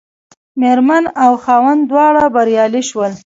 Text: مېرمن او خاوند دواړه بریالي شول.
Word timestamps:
مېرمن 0.59 1.03
او 1.23 1.31
خاوند 1.43 1.81
دواړه 1.91 2.23
بریالي 2.33 2.83
شول. 2.89 3.11